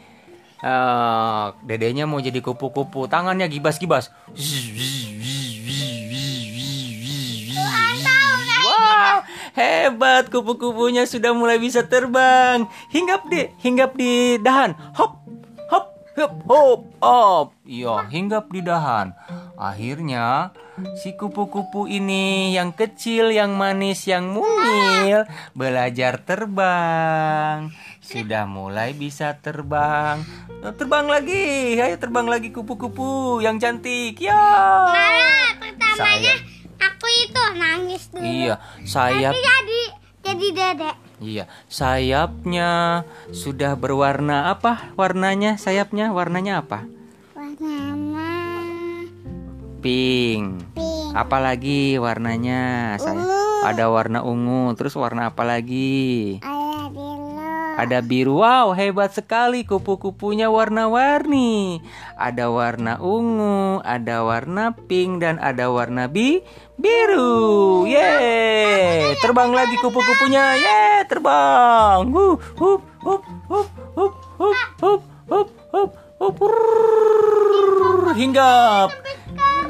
Eh, 0.58 1.46
dedenya 1.62 2.02
mau 2.10 2.18
jadi 2.18 2.42
kupu-kupu, 2.42 3.06
tangannya 3.06 3.46
gibas-gibas. 3.46 4.10
Wow, 8.66 9.22
hebat 9.54 10.26
kupu-kupunya 10.34 11.06
sudah 11.06 11.30
mulai 11.30 11.62
bisa 11.62 11.86
terbang. 11.86 12.66
Hinggap 12.90 13.30
deh, 13.30 13.54
hinggap 13.62 13.94
di 13.94 14.42
dahan. 14.42 14.74
Hop, 14.98 15.22
hop, 15.70 15.94
hop, 16.18 16.34
hop, 16.50 16.80
hop. 16.98 17.46
Iya, 17.62 18.10
hinggap 18.10 18.50
di 18.50 18.58
dahan. 18.58 19.14
Akhirnya 19.54 20.50
si 20.98 21.14
kupu-kupu 21.14 21.86
ini 21.86 22.54
yang 22.54 22.74
kecil, 22.74 23.30
yang 23.30 23.54
manis, 23.54 24.06
yang 24.10 24.34
mungil 24.34 25.22
belajar 25.54 26.18
terbang. 26.22 27.70
Sudah 28.08 28.48
mulai 28.48 28.96
bisa 28.96 29.36
terbang. 29.36 30.24
Eh, 30.58 30.72
Terbang 30.72 31.04
lagi, 31.04 31.76
ayo 31.76 31.92
terbang 32.00 32.24
lagi 32.24 32.48
kupu-kupu 32.48 33.36
yang 33.38 33.60
cantik. 33.60 34.16
Ya. 34.16 34.32
Nah, 34.32 35.52
pertamanya 35.60 36.34
aku 36.80 37.06
itu 37.20 37.42
nangis 37.52 38.08
dulu. 38.08 38.24
Iya, 38.24 38.54
sayap 38.82 39.36
jadi 39.36 39.82
jadi 40.24 40.46
dedek. 40.56 40.96
Iya, 41.20 41.44
sayapnya 41.68 43.04
sudah 43.28 43.76
berwarna 43.76 44.48
apa? 44.48 44.88
Warnanya 44.96 45.60
sayapnya 45.60 46.08
warnanya 46.08 46.64
apa? 46.64 46.88
Warnanya 47.36 48.24
Pink. 49.78 50.64
pink. 50.72 51.12
Apalagi 51.12 52.00
warnanya? 52.00 52.96
Say- 52.96 53.12
Ungu. 53.12 53.36
Ada 53.58 53.90
warna 53.90 54.22
ungu, 54.22 54.72
terus 54.74 54.94
warna 54.94 55.28
apa 55.28 55.42
lagi? 55.42 56.38
Ada 56.40 56.88
biru. 56.88 57.27
Ada 57.78 58.02
biru. 58.02 58.42
Wow, 58.42 58.74
hebat 58.74 59.14
sekali 59.14 59.62
kupu-kupunya 59.62 60.50
warna-warni. 60.50 61.78
Ada 62.18 62.50
warna 62.50 62.98
ungu, 62.98 63.78
ada 63.86 64.26
warna 64.26 64.74
pink 64.74 65.22
dan 65.22 65.38
ada 65.38 65.70
warna 65.70 66.10
bi 66.10 66.42
biru. 66.74 67.86
Yeay! 67.86 69.14
Terbang 69.22 69.54
lagi 69.54 69.78
kupu-kupunya. 69.78 70.58
Yeay, 70.58 71.06
terbang. 71.06 72.10
Hup, 72.10 72.42
hup, 72.58 72.82
hup, 72.98 73.22
hup, 73.46 73.66
hup, 73.94 74.12
hup, 74.42 74.52
hup, 74.82 75.00
hup, 75.30 75.48
hup, 75.70 76.34
hup. 76.34 76.50
Hinggap. 78.18 78.90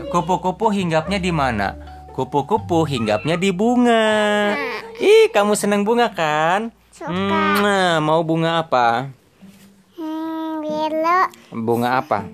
Kupu-kupu 0.08 0.72
hinggapnya 0.72 1.20
di 1.20 1.28
mana? 1.28 1.76
Kupu-kupu 2.16 2.88
hinggapnya 2.88 3.36
di 3.36 3.52
bunga. 3.52 4.56
Ih, 4.96 5.28
kamu 5.28 5.52
seneng 5.52 5.84
bunga 5.84 6.08
kan? 6.08 6.72
Suka. 6.98 7.14
Hmm, 7.62 8.02
mau 8.02 8.20
bunga 8.20 8.58
apa? 8.58 9.06
Hmm, 9.94 10.58
biru. 10.58 11.20
Bunga 11.56 11.90
apa? 11.96 12.26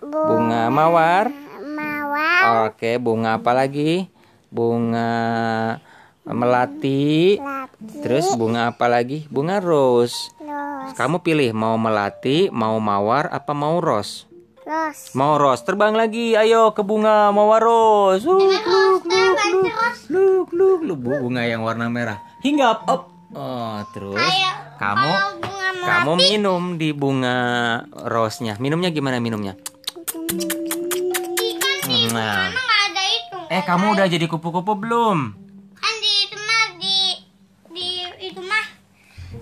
Bu 0.00 0.08
Bunga 0.08 0.66
mawar. 0.66 1.28
mawar. 1.60 2.66
Oke, 2.66 2.96
bunga 2.96 3.36
apa 3.36 3.52
lagi? 3.52 4.08
Bunga 4.48 5.10
melati. 6.24 7.36
Lati. 7.36 8.00
Terus 8.00 8.32
bunga 8.34 8.72
apa 8.72 8.88
lagi? 8.88 9.28
Bunga 9.28 9.60
rose. 9.60 10.32
Los. 10.40 10.96
Kamu 10.96 11.20
pilih 11.20 11.52
mau 11.52 11.76
melati, 11.76 12.48
mau 12.48 12.76
mawar, 12.78 13.28
apa 13.28 13.52
mau 13.52 13.76
rose? 13.78 14.24
Los. 14.64 15.12
Mau 15.12 15.36
rose. 15.36 15.62
Terbang 15.62 15.92
lagi. 15.92 16.32
Ayo 16.32 16.72
ke 16.72 16.80
bunga 16.80 17.28
mawar 17.28 17.60
rose. 17.60 18.24
Luk, 18.24 18.40
luk, 18.40 19.04
luk, 19.04 19.36
luk, 19.36 19.68
luk, 20.08 20.48
luk, 20.48 20.80
luk. 20.82 20.98
Bu- 20.98 21.20
Bunga 21.20 21.44
yang 21.44 21.60
warna 21.60 21.86
merah. 21.86 22.18
Hinggap. 22.40 22.88
Up. 22.88 23.09
Oh, 23.30 23.78
terus 23.90 24.18
Ayo, 24.18 24.50
kamu 24.76 25.12
kamu 25.80 26.12
minum 26.18 26.62
di 26.76 26.90
bunga 26.90 27.38
rose-nya. 27.86 28.58
Minumnya 28.58 28.90
gimana 28.90 29.16
minumnya? 29.18 29.54
Ikan 31.32 31.78
di 31.86 32.10
Nah. 32.10 32.50
ada 32.50 33.02
itu. 33.06 33.38
Eh, 33.48 33.62
kamu 33.62 33.94
udah 33.94 34.06
jadi 34.06 34.26
kupu-kupu 34.26 34.74
belum? 34.76 35.18
Kan 35.74 35.94
di 35.96 36.12
itu 36.20 36.36
mah 36.38 36.64
di 36.76 36.98
di 37.70 37.86
itu 38.20 38.40
mah 38.40 38.66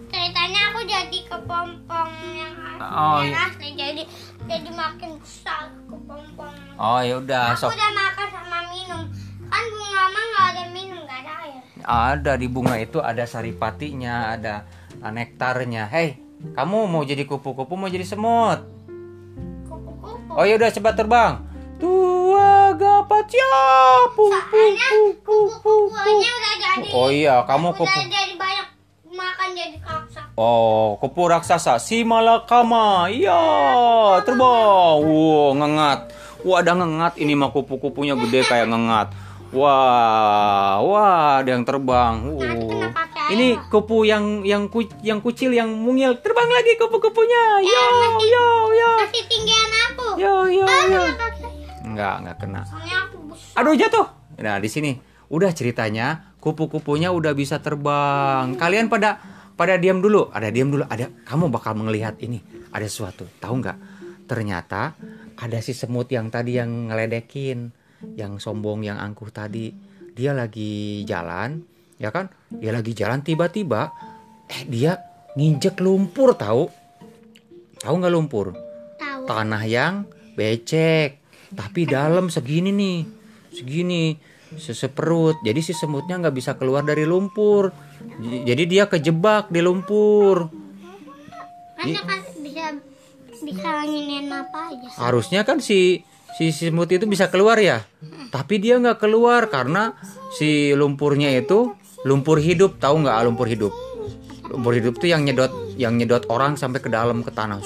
ceritanya 0.07 0.61
aku 0.68 0.81
jadi 0.85 1.18
kepompong 1.24 2.11
yang 2.35 2.55
Oh, 2.79 3.20
yang 3.20 3.33
iya. 3.33 3.48
asli 3.48 3.68
jadi 3.72 4.03
jadi 4.44 4.70
makin 4.70 5.18
besar 5.18 5.68
kepompong. 5.85 6.55
Oh, 6.77 7.01
ya 7.01 7.18
udah, 7.18 7.53
Aku 7.53 7.66
udah 7.66 7.90
makan 7.90 8.27
sama 8.31 8.58
ada 11.88 12.37
di 12.37 12.44
bunga 12.53 12.77
itu 12.77 13.01
ada 13.01 13.24
saripatinya, 13.24 14.37
ada 14.37 14.68
nektarnya. 15.01 15.88
Hei, 15.88 16.20
kamu 16.53 16.85
mau 16.85 17.01
jadi 17.01 17.24
kupu-kupu 17.24 17.81
mau 17.81 17.88
jadi 17.88 18.05
semut? 18.05 18.61
Kupu-kupu. 19.64 20.37
Oh 20.37 20.44
ya 20.44 20.61
udah 20.61 20.68
cepat 20.68 21.01
terbang. 21.01 21.40
Tua 21.81 22.77
gapat 22.77 23.27
ya. 23.33 23.48
Jadi. 26.77 26.92
Oh 26.92 27.09
iya, 27.09 27.40
kamu 27.48 27.72
udah 27.72 27.79
kupu. 27.81 28.01
jadi 28.05 28.35
banyak 28.37 28.66
makan 29.09 29.48
jadi 29.57 29.79
kaksa. 29.81 30.20
Oh, 30.37 31.01
kupu 31.01 31.24
raksasa 31.33 31.81
si 31.81 32.05
malakama. 32.05 33.09
Iya, 33.09 33.40
terbang. 34.29 35.01
Wow, 35.01 35.57
ngengat. 35.57 36.12
Wah, 36.44 36.62
ada 36.62 36.77
ngengat 36.77 37.18
ini 37.18 37.33
mah 37.35 37.51
kupu-kupunya 37.51 38.14
gede 38.14 38.44
kayak 38.44 38.68
ngengat. 38.68 39.09
Wah, 39.48 40.76
wah, 40.84 41.40
ada 41.40 41.56
yang 41.56 41.64
terbang. 41.64 42.37
Air. 42.37 43.32
Ini 43.32 43.56
kupu 43.72 44.04
yang 44.04 44.44
yang 44.44 44.68
ku, 44.68 44.84
yang 45.00 45.24
kucil 45.24 45.56
yang 45.56 45.72
mungil 45.72 46.20
terbang 46.20 46.48
lagi 46.52 46.76
kupu-kupunya. 46.76 47.64
Yo, 47.64 47.84
yo, 48.28 48.46
yo. 48.76 48.90
Masih 49.04 49.24
tinggian 49.24 49.70
aku. 49.88 50.06
Yo, 50.20 50.34
yo, 50.52 50.64
Ah, 50.68 50.84
yo. 50.84 51.02
Enggak, 51.84 52.14
enggak 52.24 52.37
kena. 52.44 52.61
Aduh, 53.56 53.72
jatuh. 53.72 54.06
Nah, 54.37 54.61
di 54.61 54.68
sini 54.68 55.00
udah 55.32 55.48
ceritanya 55.56 56.37
kupu-kupunya 56.44 57.08
udah 57.08 57.32
bisa 57.32 57.64
terbang. 57.64 58.52
Kalian 58.61 58.92
pada 58.92 59.16
pada 59.56 59.80
diam 59.80 60.04
dulu. 60.04 60.28
Ada 60.28 60.52
diam 60.52 60.68
dulu. 60.68 60.84
Ada 60.84 61.08
kamu 61.24 61.48
bakal 61.48 61.72
melihat 61.76 62.20
ini. 62.20 62.44
Ada 62.68 62.84
sesuatu. 62.84 63.24
Tahu 63.40 63.54
nggak? 63.64 63.78
Ternyata 64.28 64.92
ada 65.40 65.58
si 65.64 65.72
semut 65.72 66.04
yang 66.12 66.28
tadi 66.28 66.61
yang 66.61 66.92
ngeledekin, 66.92 67.72
yang 68.14 68.38
sombong, 68.38 68.87
yang 68.87 68.98
angkuh 68.98 69.30
tadi. 69.30 69.70
Dia 70.14 70.34
lagi 70.34 71.02
jalan, 71.06 71.62
ya 71.98 72.11
kan? 72.11 72.30
Dia 72.50 72.74
lagi 72.74 72.92
jalan 72.94 73.22
tiba-tiba 73.22 73.94
eh 74.48 74.62
dia 74.66 74.98
nginjek 75.38 75.78
lumpur 75.78 76.34
tahu. 76.34 76.66
Tahu 77.78 77.94
nggak 77.94 78.14
lumpur? 78.14 78.68
Tahu. 78.98 79.30
tanah 79.30 79.62
yang 79.68 79.94
becek 80.34 81.22
tapi 81.54 81.87
dalam 81.88 82.30
segini 82.30 82.70
nih 82.70 82.98
segini 83.50 84.14
seseperut 84.54 85.42
jadi 85.42 85.61
si 85.61 85.74
semutnya 85.74 86.18
nggak 86.22 86.37
bisa 86.37 86.54
keluar 86.54 86.87
dari 86.87 87.02
lumpur 87.04 87.74
jadi 88.22 88.62
dia 88.64 88.84
kejebak 88.87 89.50
di 89.50 89.61
lumpur 89.61 90.50
kan 91.78 91.87
bisa 93.38 93.70
apa 93.70 94.61
aja. 94.74 94.88
harusnya 94.98 95.46
kan 95.46 95.62
si 95.62 96.02
si 96.36 96.52
semut 96.52 96.90
itu 96.92 97.08
bisa 97.08 97.32
keluar 97.32 97.56
ya 97.56 97.86
tapi 98.28 98.60
dia 98.60 98.76
nggak 98.76 99.00
keluar 99.00 99.48
karena 99.48 99.96
si 100.36 100.76
lumpurnya 100.76 101.32
itu 101.32 101.72
lumpur 102.04 102.42
hidup 102.42 102.76
tahu 102.76 103.06
nggak 103.06 103.16
lumpur 103.24 103.48
hidup 103.48 103.72
lumpur 104.52 104.76
hidup 104.76 105.00
tuh 105.00 105.08
yang 105.08 105.24
nyedot 105.24 105.50
yang 105.80 105.96
nyedot 105.96 106.28
orang 106.28 106.60
sampai 106.60 106.84
ke 106.84 106.92
dalam 106.92 107.24
ke 107.24 107.32
tanah 107.32 107.64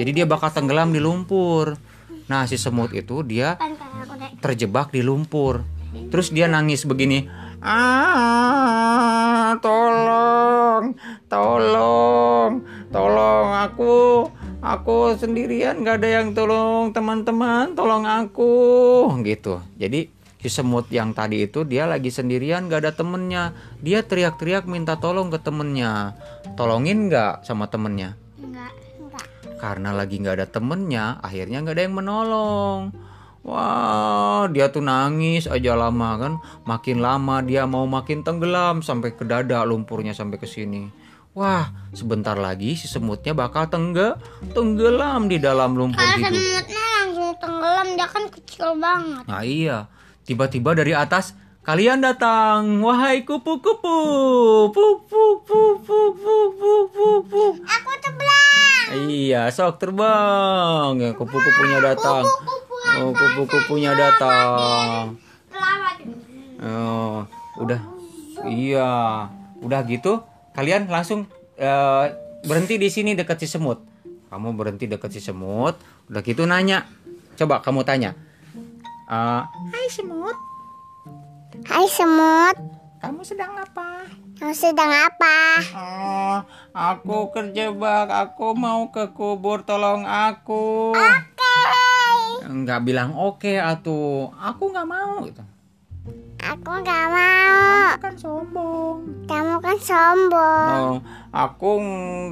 jadi 0.00 0.10
dia 0.22 0.26
bakal 0.26 0.48
tenggelam 0.48 0.94
di 0.94 1.02
lumpur 1.02 1.76
nah 2.30 2.46
si 2.48 2.56
semut 2.56 2.94
itu 2.94 3.26
dia 3.26 3.58
terjebak 4.40 4.90
di 4.90 5.04
lumpur. 5.04 5.62
Terus 6.10 6.30
dia 6.30 6.46
nangis 6.46 6.86
begini. 6.88 7.28
Ah, 7.60 9.52
tolong, 9.60 10.96
tolong, 11.28 12.64
tolong 12.88 13.48
aku, 13.68 14.24
aku 14.60 15.16
sendirian 15.16 15.80
nggak 15.80 16.04
ada 16.04 16.08
yang 16.20 16.36
tolong 16.36 16.92
teman-teman, 16.92 17.72
tolong 17.72 18.04
aku, 18.04 19.08
gitu. 19.24 19.60
Jadi 19.80 20.12
si 20.40 20.48
semut 20.48 20.88
yang 20.88 21.12
tadi 21.12 21.44
itu 21.44 21.68
dia 21.68 21.84
lagi 21.84 22.08
sendirian 22.08 22.72
gak 22.72 22.88
ada 22.88 22.92
temennya. 22.96 23.52
Dia 23.84 24.00
teriak-teriak 24.00 24.64
minta 24.64 24.96
tolong 24.96 25.28
ke 25.28 25.36
temennya. 25.36 26.16
Tolongin 26.56 27.12
nggak 27.12 27.44
sama 27.44 27.68
temennya? 27.68 28.16
Enggak. 28.40 28.72
Enggak. 28.96 29.24
Karena 29.60 29.92
lagi 29.92 30.16
nggak 30.16 30.36
ada 30.40 30.48
temennya, 30.48 31.20
akhirnya 31.20 31.60
nggak 31.60 31.76
ada 31.76 31.84
yang 31.84 31.96
menolong. 31.96 32.80
Wah, 33.40 34.52
dia 34.52 34.68
tuh 34.68 34.84
nangis 34.84 35.48
aja 35.48 35.72
lama 35.72 36.10
kan. 36.20 36.32
Makin 36.68 37.00
lama 37.00 37.40
dia 37.40 37.64
mau 37.64 37.88
makin 37.88 38.20
tenggelam 38.20 38.84
sampai 38.84 39.16
ke 39.16 39.24
dada 39.24 39.64
lumpurnya 39.64 40.12
sampai 40.12 40.36
ke 40.36 40.44
sini. 40.44 40.99
Wah, 41.40 41.72
sebentar 41.96 42.36
lagi 42.36 42.76
si 42.76 42.84
semutnya 42.84 43.32
bakal 43.32 43.64
tengge 43.72 44.12
tenggelam 44.52 45.24
di 45.24 45.40
dalam 45.40 45.72
lumpur 45.72 45.96
Kalau 45.96 46.20
hidup. 46.20 46.36
semutnya 46.36 46.84
langsung 47.00 47.32
tenggelam, 47.40 47.96
dia 47.96 48.08
kan 48.12 48.28
kecil 48.28 48.76
banget. 48.76 49.24
Nah 49.24 49.40
iya, 49.40 49.88
tiba-tiba 50.28 50.76
dari 50.76 50.92
atas 50.92 51.32
kalian 51.64 52.04
datang. 52.04 52.84
Wahai 52.84 53.24
kupu-kupu, 53.24 53.96
pupu-pupu-pupu-pupu. 54.68 57.44
Aku 57.64 57.90
terbang. 58.04 59.08
Iya, 59.08 59.48
sok 59.48 59.80
terbang. 59.80 60.92
Ya, 61.00 61.16
kupu-kupunya 61.16 61.80
datang. 61.80 62.28
Oh, 63.00 63.16
kupu-kupunya 63.16 63.96
datang. 63.96 65.16
Oh, 66.60 67.24
udah. 67.64 67.80
Iya, 68.44 69.24
udah 69.64 69.80
gitu 69.88 70.20
Kalian 70.52 70.86
langsung 70.86 71.24
eh, 71.54 72.04
berhenti 72.42 72.76
di 72.76 72.88
sini 72.88 73.12
dekat 73.12 73.38
si 73.38 73.46
semut. 73.46 73.80
Kamu 74.28 74.54
berhenti 74.54 74.86
dekat 74.86 75.10
si 75.10 75.20
semut. 75.20 75.74
Udah 76.06 76.20
gitu 76.20 76.44
nanya. 76.44 76.86
Coba 77.34 77.60
kamu 77.60 77.82
tanya. 77.82 78.14
Eh, 79.10 79.42
Hai 79.42 79.86
semut, 79.90 80.36
Hai 81.66 81.86
semut, 81.88 82.56
kamu 82.98 83.20
sedang 83.22 83.52
apa? 83.52 84.06
kamu 84.38 84.54
sedang 84.54 84.88
apa? 84.88 85.36
Oh, 85.76 86.36
aku 86.72 87.28
kerjebak. 87.28 88.08
Aku 88.08 88.56
mau 88.56 88.88
ke 88.88 89.12
kubur. 89.12 89.60
Tolong 89.60 90.06
aku. 90.06 90.96
Oke. 90.96 91.56
Nggak 92.48 92.80
bilang 92.82 93.12
oke 93.12 93.60
atuh. 93.60 94.32
Aku 94.32 94.72
nggak 94.72 94.88
mau 94.88 95.20
gitu. 95.22 95.44
Aku 96.40 96.70
nggak 96.80 97.04
mau. 97.12 98.00
kan 98.00 98.14
sombong. 98.16 99.04
Kamu 99.28 99.60
kan 99.60 99.76
sombong. 99.76 100.96
Oh, 100.96 100.98
aku 101.36 101.70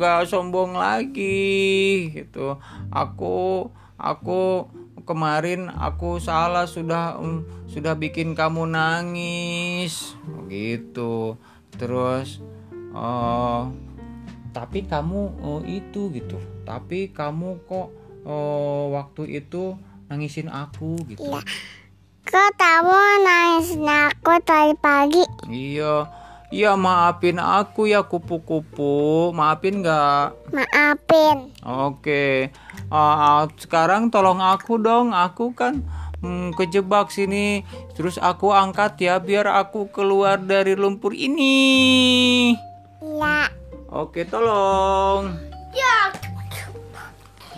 nggak 0.01 0.25
sombong 0.25 0.73
lagi 0.73 2.09
gitu. 2.17 2.57
Aku 2.89 3.69
aku 4.01 4.73
kemarin 5.05 5.69
aku 5.69 6.17
salah 6.21 6.65
sudah 6.65 7.21
mm, 7.21 7.69
sudah 7.69 8.01
bikin 8.01 8.33
kamu 8.33 8.65
nangis 8.73 10.17
gitu. 10.49 11.37
Terus 11.77 12.41
oh 12.97 13.69
tapi 14.57 14.89
kamu 14.89 15.21
oh, 15.45 15.61
itu 15.69 16.09
gitu. 16.17 16.41
Tapi 16.65 17.13
kamu 17.13 17.61
kok 17.69 17.93
oh, 18.25 18.97
waktu 18.97 19.45
itu 19.45 19.77
nangisin 20.09 20.49
aku 20.49 20.97
gitu. 21.05 21.29
Iya. 21.29 21.45
Kok 22.29 22.51
kamu 22.61 23.01
nangisin 23.25 23.89
aku 23.89 24.37
tadi 24.45 24.77
pagi? 24.85 25.25
Iya. 25.49 26.05
Iya 26.53 26.77
maafin 26.77 27.41
aku 27.41 27.89
ya 27.89 28.05
kupu-kupu. 28.05 29.33
Maafin 29.33 29.81
nggak? 29.81 30.37
Maafin. 30.53 31.53
Oke, 31.65 32.53
Ah, 32.93 33.49
sekarang 33.57 34.13
tolong 34.13 34.45
aku 34.45 34.77
dong. 34.77 35.17
Aku 35.17 35.57
kan 35.57 35.81
hmm, 36.21 36.53
kejebak 36.53 37.09
sini. 37.09 37.65
Terus 37.97 38.21
aku 38.21 38.53
angkat 38.53 39.01
ya 39.01 39.17
biar 39.25 39.49
aku 39.49 39.89
keluar 39.89 40.37
dari 40.37 40.77
lumpur 40.77 41.17
ini. 41.17 42.53
Iya. 43.01 43.49
Oke, 43.89 44.29
tolong. 44.29 45.33
Ya. 45.73 46.08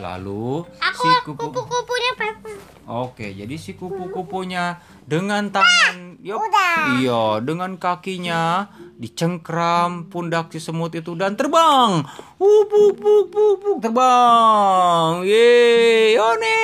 Lalu 0.01 0.65
Aku 0.65 1.05
si 1.05 1.09
kupu 1.29 1.53
kupu-kupunya 1.53 2.13
Peppa. 2.17 2.53
Oke, 2.91 3.37
jadi 3.37 3.55
si 3.61 3.77
kupu-kupunya 3.77 4.81
dengan 5.05 5.53
tangan, 5.53 6.19
iya, 6.25 7.39
dengan 7.45 7.79
kakinya 7.79 8.73
dicengkram 8.99 10.11
pundak 10.11 10.51
si 10.51 10.59
semut 10.59 10.91
itu 10.97 11.15
dan 11.15 11.37
terbang. 11.37 12.03
Wup, 12.41 12.73
wup, 12.73 12.99
wup, 13.31 13.79
terbang. 13.85 15.23
Yeay, 15.23 16.19
one, 16.19 16.57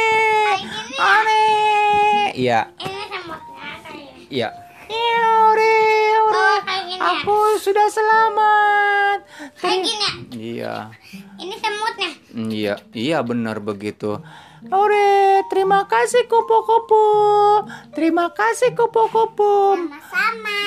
one. 0.98 1.40
Iya, 2.34 2.72
kayak 2.74 3.06
iya. 4.32 4.48
Ore, 4.86 5.78
ore. 6.20 6.36
Oh, 6.36 6.58
ya. 6.90 6.98
Aku 7.22 7.58
sudah 7.62 7.86
selamat. 7.88 9.18
Kayak 9.56 9.78
gini 9.82 10.04
ya. 10.04 10.12
Iya. 10.36 10.74
Ini 11.38 11.54
semutnya. 11.58 11.75
Mm, 12.36 12.52
Iya, 12.52 12.74
iya 12.92 13.18
benar 13.24 13.64
begitu. 13.64 14.20
Ore, 14.68 15.40
terima 15.48 15.88
kasih 15.88 16.28
kupu-kupu. 16.28 17.04
Terima 17.96 18.28
kasih 18.28 18.76
kupu-kupu. 18.76 19.80
Sama-sama. 19.80 20.60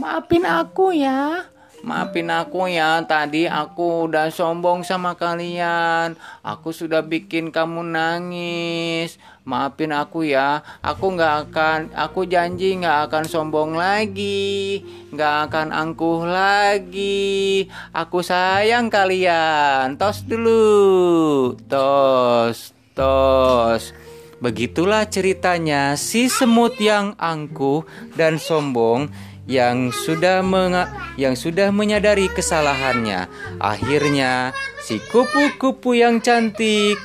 Maafin 0.00 0.44
aku 0.48 0.96
ya. 0.96 1.44
Maafin 1.80 2.28
aku 2.28 2.68
ya, 2.68 3.00
tadi 3.08 3.48
aku 3.48 4.08
udah 4.08 4.28
sombong 4.32 4.80
sama 4.84 5.16
kalian. 5.16 6.16
Aku 6.40 6.72
sudah 6.72 7.04
bikin 7.04 7.52
kamu 7.52 7.84
nangis. 7.84 9.20
Maafin 9.50 9.90
aku 9.90 10.22
ya. 10.22 10.62
Aku 10.78 11.18
nggak 11.18 11.50
akan, 11.50 11.78
aku 11.98 12.22
janji 12.30 12.78
nggak 12.78 13.10
akan 13.10 13.24
sombong 13.26 13.74
lagi, 13.74 14.86
nggak 15.10 15.50
akan 15.50 15.74
angkuh 15.74 16.22
lagi. 16.22 17.66
Aku 17.90 18.22
sayang 18.22 18.86
kalian. 18.86 19.98
Tos 19.98 20.22
dulu, 20.22 21.58
tos, 21.66 22.70
tos. 22.94 23.90
Begitulah 24.38 25.10
ceritanya 25.10 25.98
si 25.98 26.30
semut 26.30 26.78
yang 26.78 27.18
angkuh 27.18 27.82
dan 28.14 28.38
sombong 28.38 29.10
yang 29.50 29.90
sudah 29.90 30.46
menga- 30.46 30.88
yang 31.18 31.34
sudah 31.34 31.74
menyadari 31.74 32.30
kesalahannya. 32.30 33.26
Akhirnya 33.58 34.54
si 34.78 35.02
kupu-kupu 35.10 35.98
yang 35.98 36.22
cantik 36.22 36.96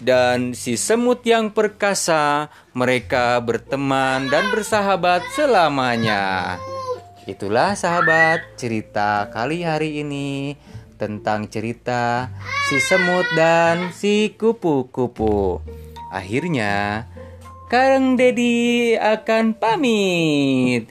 dan 0.00 0.56
si 0.56 0.80
semut 0.80 1.20
yang 1.28 1.52
perkasa 1.52 2.48
mereka 2.72 3.36
berteman 3.44 4.32
dan 4.32 4.48
bersahabat 4.48 5.20
selamanya. 5.36 6.56
Itulah 7.28 7.76
sahabat 7.76 8.56
cerita 8.56 9.28
kali 9.28 9.62
hari 9.62 10.00
ini 10.00 10.56
tentang 10.96 11.48
cerita 11.48 12.32
si 12.68 12.80
semut 12.80 13.28
dan 13.36 13.92
si 13.92 14.32
kupu-kupu. 14.34 15.60
Akhirnya 16.10 17.06
Kang 17.70 18.18
Dedi 18.18 18.98
akan 18.98 19.54
pamit. 19.54 20.90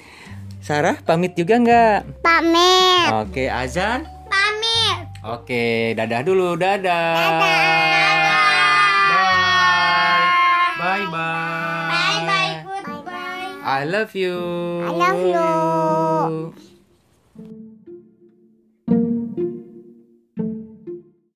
Sarah 0.63 0.95
pamit 1.01 1.35
juga 1.35 1.59
nggak? 1.59 2.23
Pamit. 2.23 3.09
Oke, 3.25 3.51
azan. 3.51 4.07
Pamit. 4.31 5.11
Oke, 5.27 5.91
dadah 5.97 6.21
dulu, 6.23 6.55
dadah. 6.55 7.17
Bye. 7.41 7.88
Bye. 11.11 11.89
Bye 11.91 12.25
bye. 12.25 12.83
Goodbye. 12.85 13.61
I 13.63 13.83
love 13.85 14.15
you. 14.15 14.37
I 14.85 14.89
love 14.89 16.53
you. 16.53 16.53